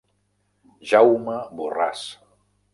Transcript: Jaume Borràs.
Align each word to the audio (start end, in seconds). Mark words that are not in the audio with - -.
Jaume 0.93 1.37
Borràs. 1.61 2.05